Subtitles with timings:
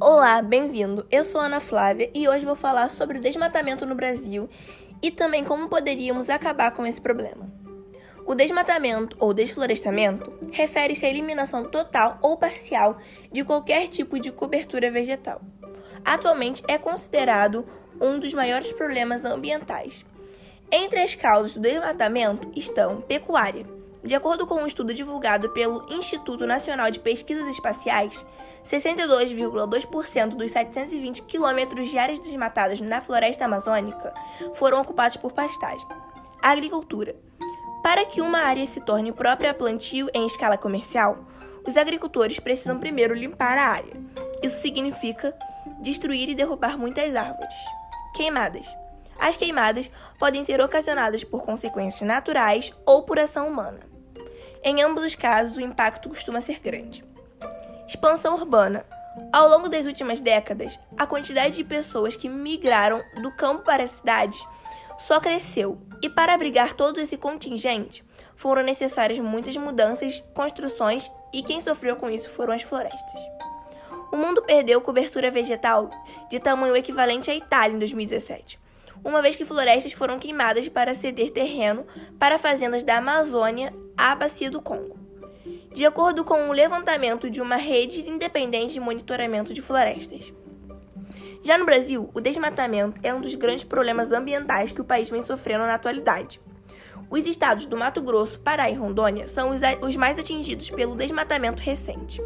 [0.00, 1.04] Olá, bem-vindo.
[1.10, 4.48] Eu sou Ana Flávia e hoje vou falar sobre o desmatamento no Brasil
[5.02, 7.52] e também como poderíamos acabar com esse problema.
[8.24, 12.98] O desmatamento ou desflorestamento refere-se à eliminação total ou parcial
[13.32, 15.40] de qualquer tipo de cobertura vegetal.
[16.04, 17.66] Atualmente é considerado
[18.00, 20.06] um dos maiores problemas ambientais.
[20.70, 23.77] Entre as causas do desmatamento estão pecuária.
[24.02, 28.24] De acordo com um estudo divulgado pelo Instituto Nacional de Pesquisas Espaciais,
[28.64, 34.14] 62,2% dos 720 quilômetros de áreas desmatadas na floresta amazônica
[34.54, 35.86] foram ocupados por pastagem.
[36.40, 37.16] Agricultura.
[37.82, 41.18] Para que uma área se torne própria a plantio em escala comercial,
[41.66, 43.94] os agricultores precisam primeiro limpar a área.
[44.42, 45.36] Isso significa
[45.80, 47.54] destruir e derrubar muitas árvores.
[48.14, 48.66] Queimadas.
[49.28, 53.80] As queimadas podem ser ocasionadas por consequências naturais ou por ação humana.
[54.64, 57.04] Em ambos os casos, o impacto costuma ser grande.
[57.86, 58.86] Expansão urbana.
[59.30, 63.90] Ao longo das últimas décadas, a quantidade de pessoas que migraram do campo para as
[63.90, 64.42] cidades
[64.96, 68.02] só cresceu, e para abrigar todo esse contingente,
[68.34, 73.20] foram necessárias muitas mudanças, construções, e quem sofreu com isso foram as florestas.
[74.10, 75.90] O mundo perdeu cobertura vegetal
[76.30, 78.58] de tamanho equivalente à Itália em 2017,
[79.04, 81.86] uma vez que florestas foram queimadas para ceder terreno
[82.18, 84.98] para fazendas da Amazônia à Bacia do Congo.
[85.72, 90.32] De acordo com o levantamento de uma rede independente de monitoramento de florestas.
[91.42, 95.22] Já no Brasil, o desmatamento é um dos grandes problemas ambientais que o país vem
[95.22, 96.40] sofrendo na atualidade.
[97.10, 102.20] Os estados do Mato Grosso, Pará e Rondônia são os mais atingidos pelo desmatamento recente.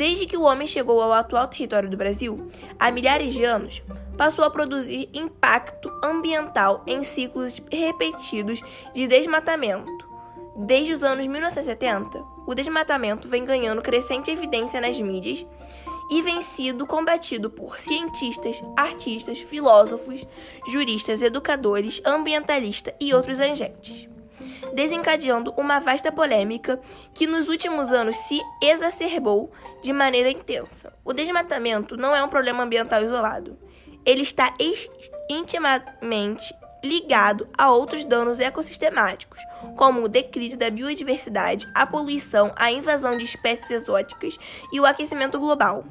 [0.00, 2.48] Desde que o homem chegou ao atual território do Brasil,
[2.78, 3.82] há milhares de anos,
[4.16, 8.62] passou a produzir impacto ambiental em ciclos repetidos
[8.94, 10.08] de desmatamento.
[10.56, 15.46] Desde os anos 1970, o desmatamento vem ganhando crescente evidência nas mídias
[16.10, 20.26] e vem sido combatido por cientistas, artistas, filósofos,
[20.66, 24.08] juristas, educadores, ambientalistas e outros agentes,
[24.72, 26.80] desencadeando uma vasta polêmica
[27.14, 29.50] que nos últimos anos se exacerbou
[29.82, 30.92] de maneira intensa.
[31.04, 33.58] O desmatamento não é um problema ambiental isolado.
[34.04, 34.52] Ele está
[35.28, 39.38] intimamente ligado a outros danos ecossistemáticos,
[39.76, 44.38] como o declínio da biodiversidade, a poluição, a invasão de espécies exóticas
[44.72, 45.84] e o aquecimento global.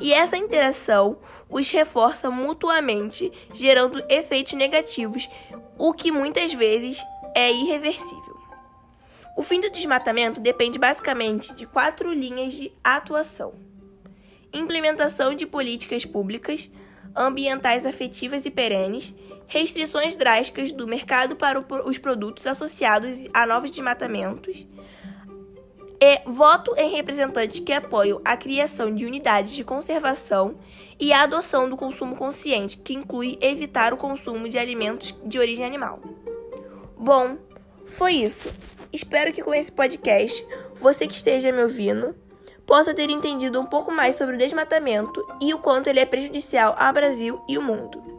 [0.00, 5.28] E essa interação os reforça mutuamente, gerando efeitos negativos,
[5.78, 7.04] o que muitas vezes
[7.34, 8.36] é irreversível.
[9.36, 13.54] O fim do desmatamento depende basicamente de quatro linhas de atuação:
[14.52, 16.70] implementação de políticas públicas,
[17.16, 19.14] ambientais afetivas e perenes,
[19.46, 24.66] restrições drásticas do mercado para os produtos associados a novos desmatamentos,
[26.00, 30.56] e voto em representantes que apoiam a criação de unidades de conservação
[30.98, 35.64] e a adoção do consumo consciente, que inclui evitar o consumo de alimentos de origem
[35.64, 36.00] animal.
[37.02, 37.36] Bom,
[37.84, 38.48] foi isso.
[38.92, 40.46] Espero que com esse podcast,
[40.80, 42.14] você que esteja me ouvindo,
[42.64, 46.76] possa ter entendido um pouco mais sobre o desmatamento e o quanto ele é prejudicial
[46.78, 48.11] ao Brasil e o mundo.